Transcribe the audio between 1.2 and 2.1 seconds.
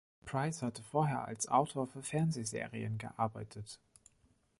als Autor für